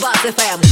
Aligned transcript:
Buzz 0.00 0.24
FM. 0.24 0.69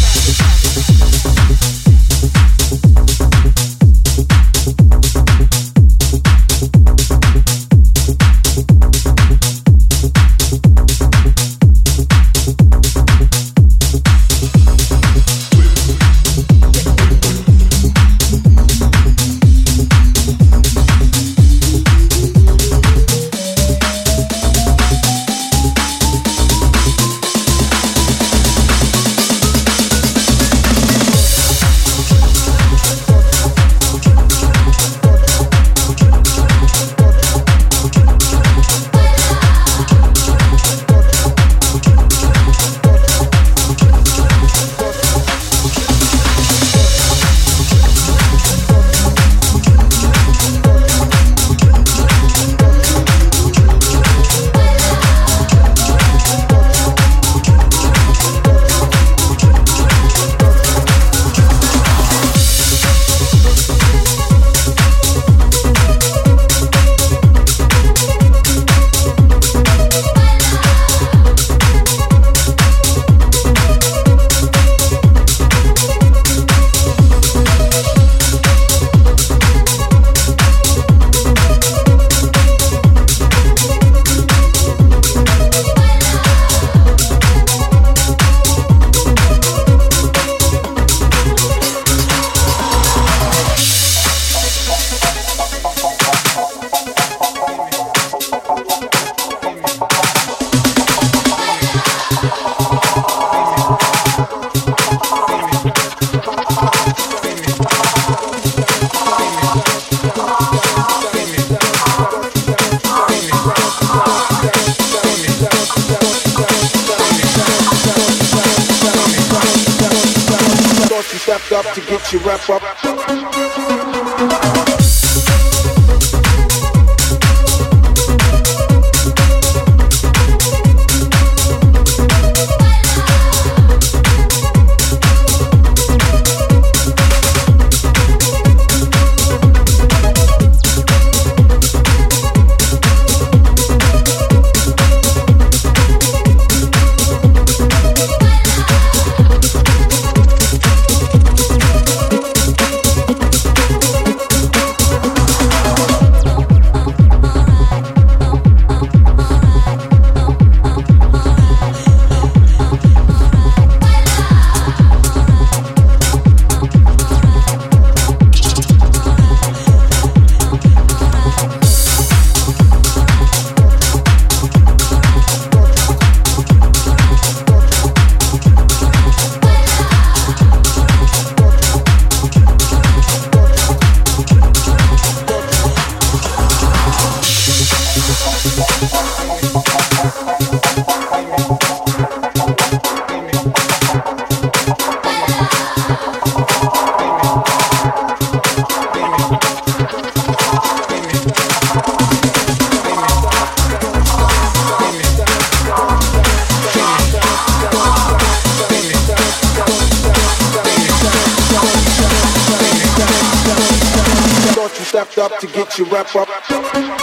Na 215.18 215.26
to 215.26 215.46
get 215.48 215.78
you 215.78 215.84
wrap 215.86 216.14
up. 216.14 216.97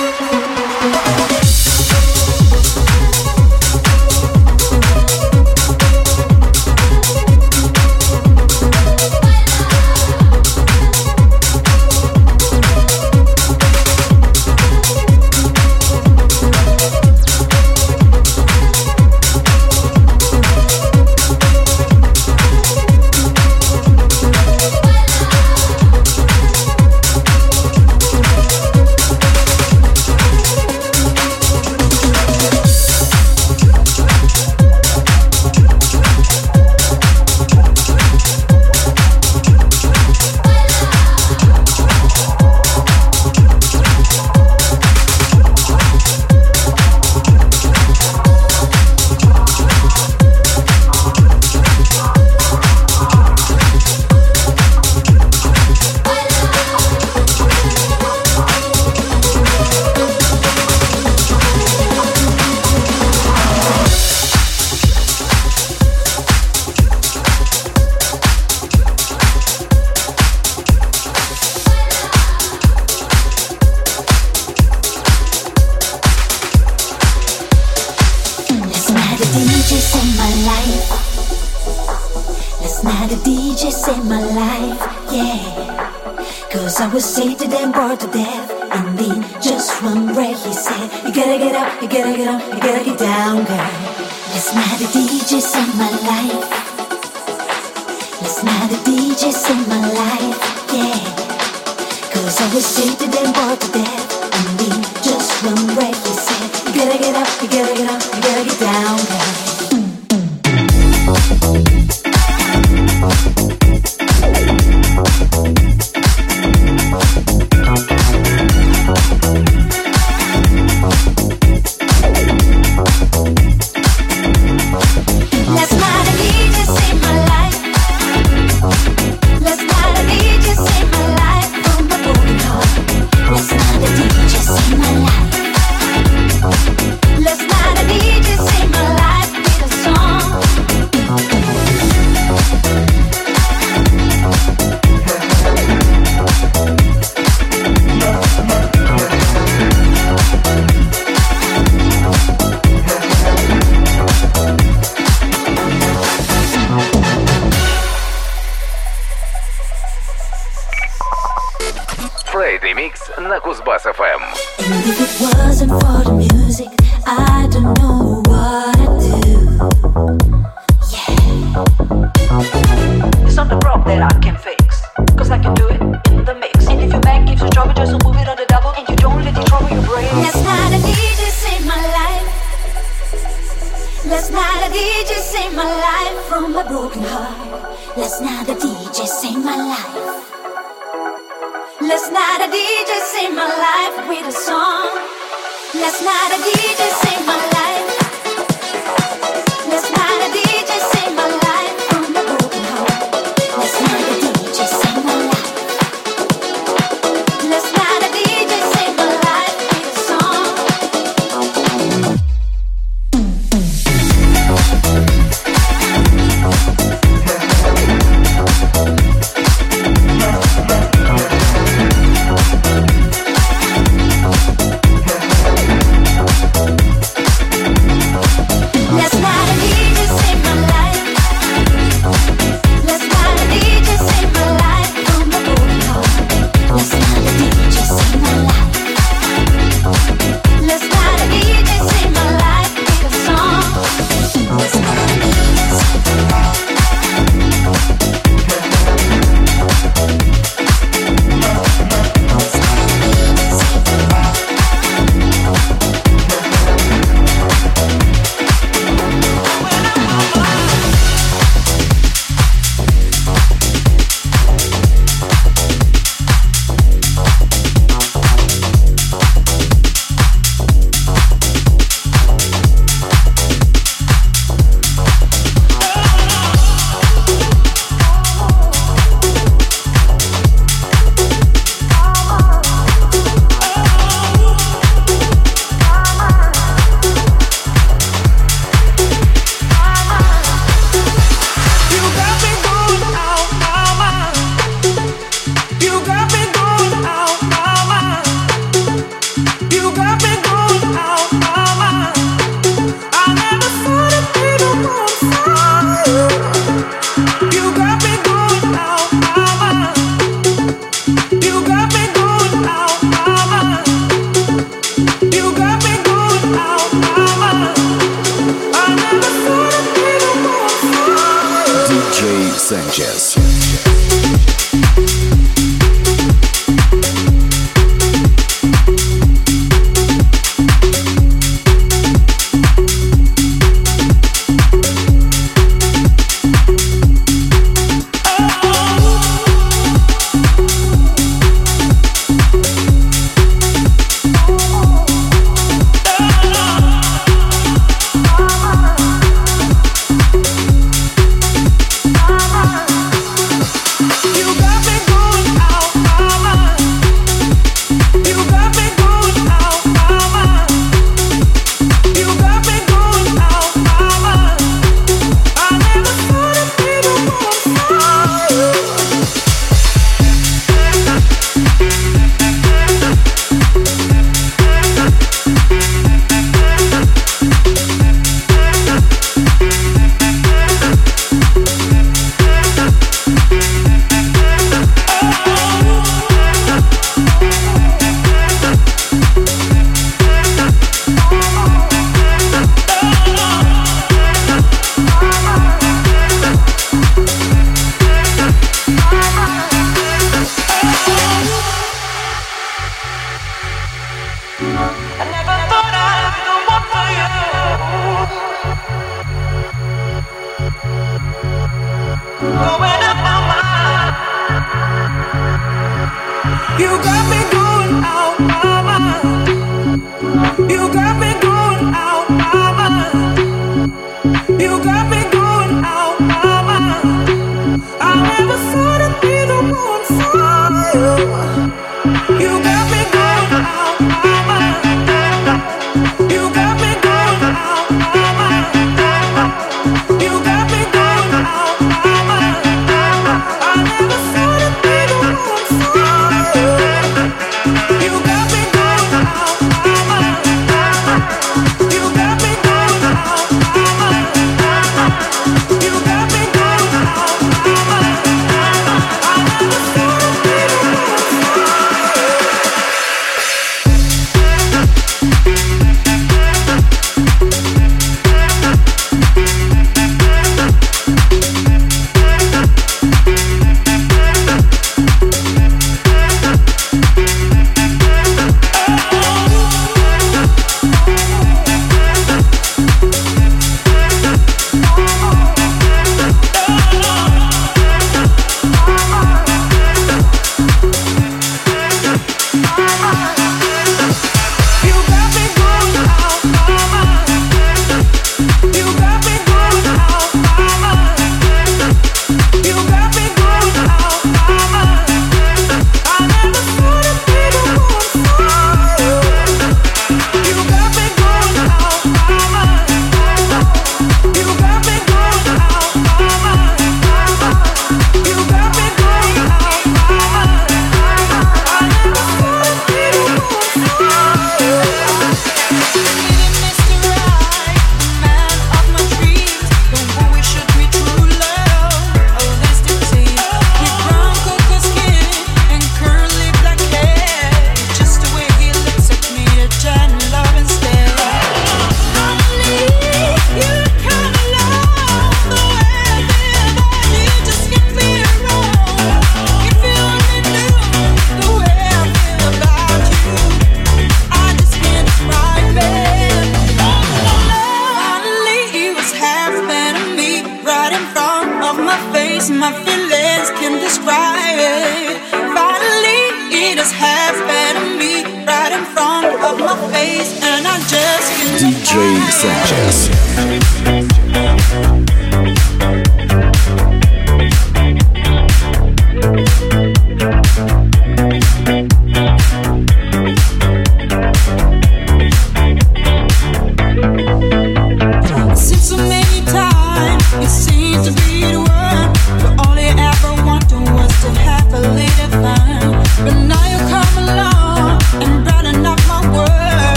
get 107.06 107.16
up, 107.18 107.42
you 107.42 107.48
gotta 107.48 107.76
get 107.76 107.92
up, 107.92 108.02
you 108.16 108.22
gotta 108.22 108.46
get 108.46 108.60
down, 108.60 108.98
down. 108.98 109.35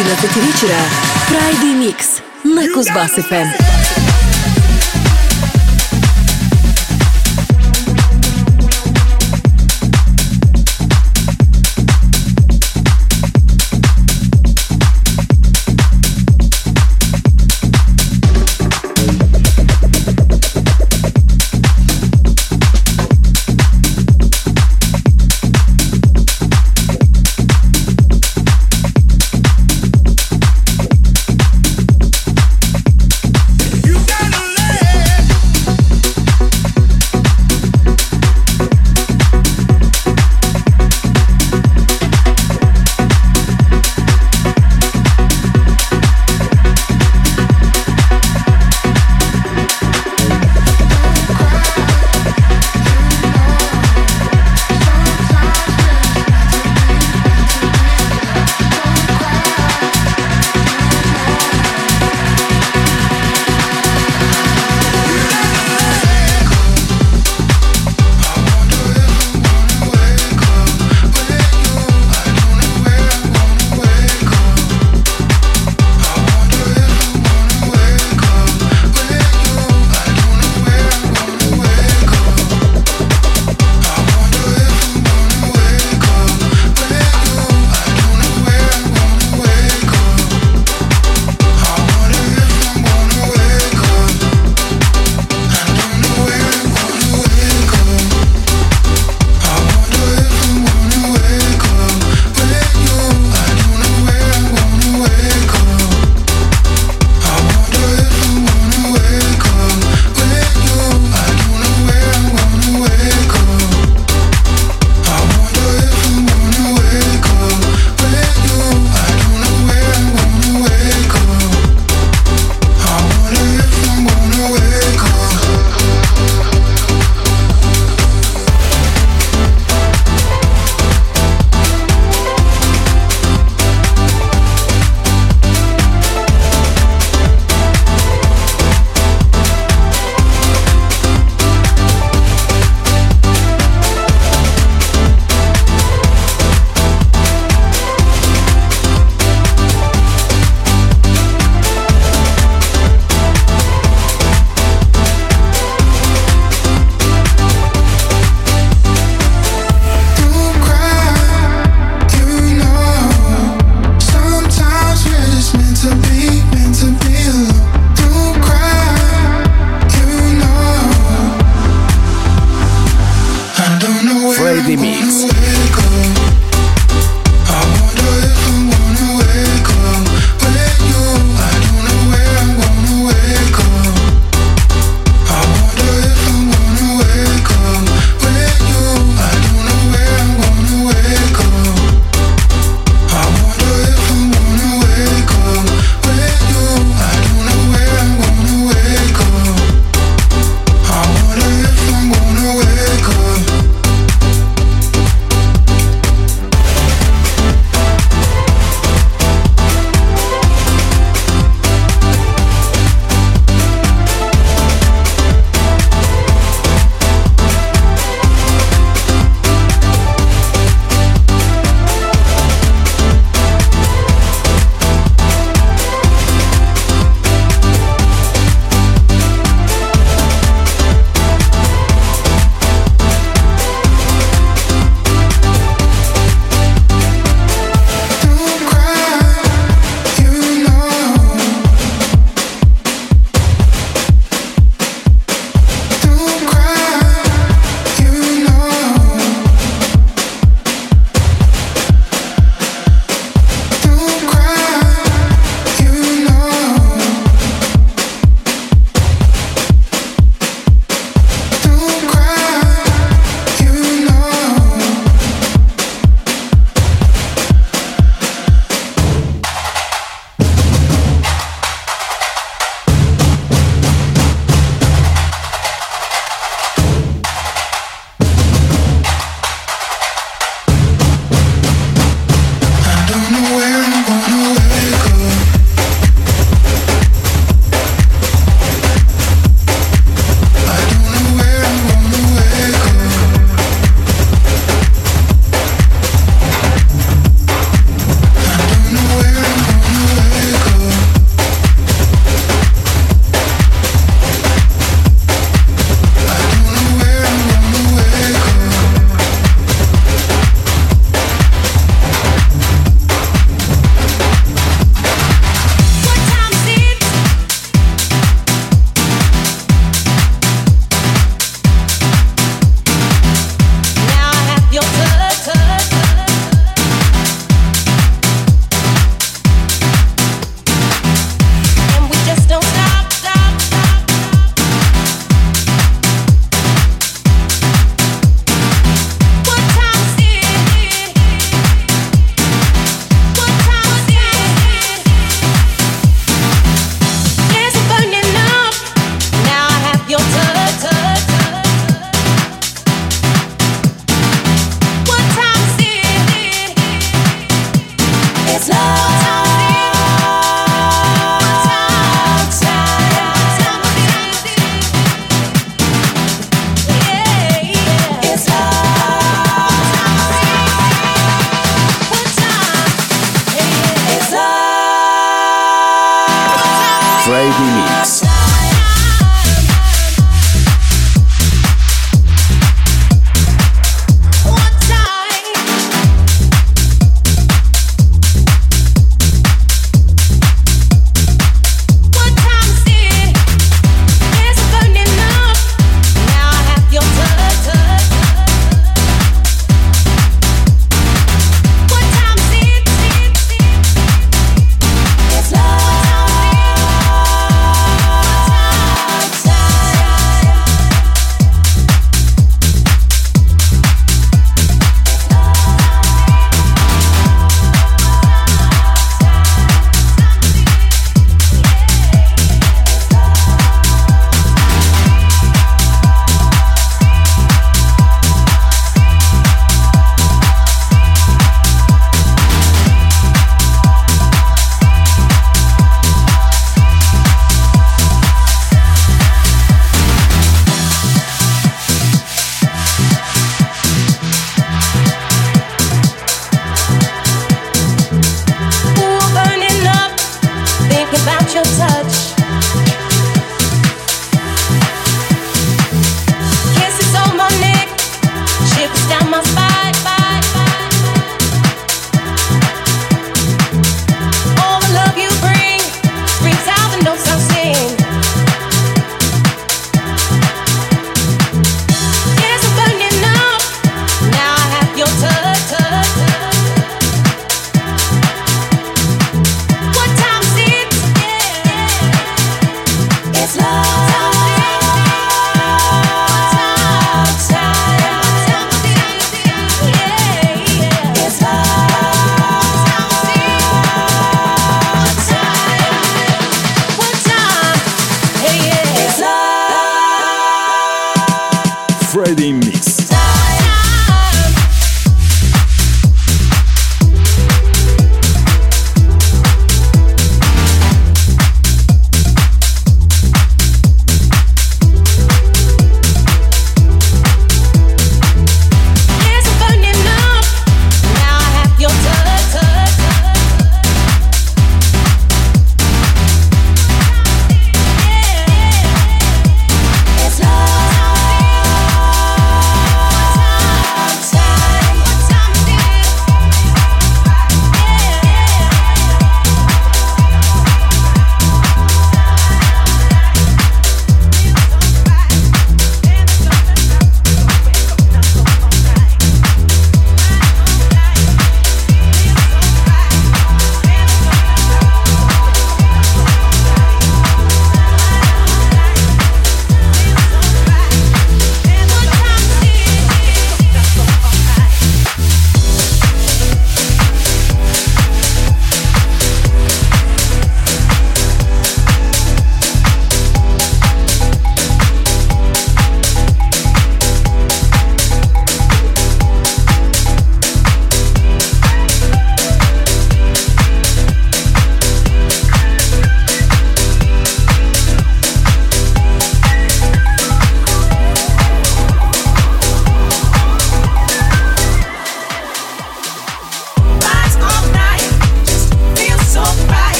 11 0.00 0.36
вечера 0.36 0.78
Friday 1.28 1.74
Mix 1.78 2.22
на 2.42 2.62
Кузбасс-ФМ. 2.72 3.69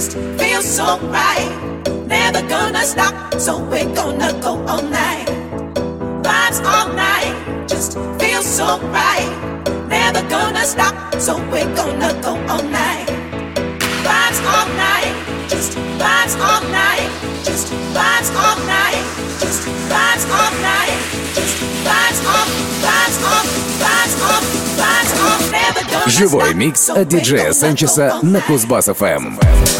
just 0.00 0.16
feels 0.40 0.64
so 0.64 0.98
right. 1.12 1.50
Never 2.06 2.40
gonna 2.48 2.84
stop, 2.84 3.34
so 3.38 3.58
we're 3.70 3.94
gonna 3.94 4.32
go 4.40 4.52
all 4.66 4.82
night. 4.82 5.26
Vibes 6.24 6.58
all 6.64 6.88
night, 6.94 7.34
just 7.68 7.98
feels 8.18 8.46
so 8.46 8.80
right. 8.88 9.28
Never 9.88 10.22
gonna 10.30 10.64
stop, 10.64 10.94
so 11.20 11.36
we're 11.52 11.72
gonna 11.76 12.12
go 12.22 12.32
all 12.48 12.62
night. 12.62 13.08
Vibes 14.06 14.40
all 14.54 14.68
night, 14.88 15.14
just 15.50 15.72
vibes 16.02 16.34
all 16.48 16.62
night, 16.82 17.10
just 17.44 17.66
vibes 17.96 18.30
all 18.44 18.56
night, 18.76 19.04
just 19.42 19.62
vibes 19.92 20.24
all 20.38 20.52
night, 20.72 20.96
just 21.36 21.56
vibes 21.86 22.20
all, 22.34 22.46
vibes 22.84 23.18
all, 23.32 23.44
vibes 23.82 24.16
all. 24.24 24.60
Живой 26.06 26.54
микс 26.54 26.88
от 26.88 27.08
диджея 27.08 27.52
Санчеса 27.52 28.18
на 28.22 28.38
Кузбасс-ФМ. 28.38 29.79